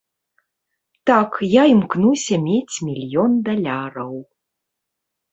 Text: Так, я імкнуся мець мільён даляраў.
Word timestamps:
Так, 1.09 1.31
я 1.47 1.63
імкнуся 1.73 2.39
мець 2.45 2.75
мільён 2.87 3.31
даляраў. 3.49 4.13